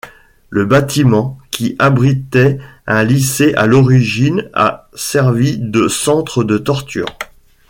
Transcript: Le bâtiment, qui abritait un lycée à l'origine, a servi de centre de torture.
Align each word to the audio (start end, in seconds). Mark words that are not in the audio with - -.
Le 0.49 0.65
bâtiment, 0.65 1.37
qui 1.51 1.75
abritait 1.77 2.57
un 2.87 3.03
lycée 3.03 3.53
à 3.53 3.67
l'origine, 3.67 4.49
a 4.55 4.89
servi 4.95 5.59
de 5.59 5.87
centre 5.87 6.43
de 6.43 6.57
torture. 6.57 7.05